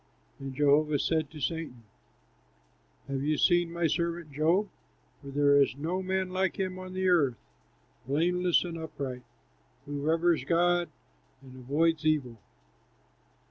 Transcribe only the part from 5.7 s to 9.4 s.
no man like him on the earth, blameless and upright,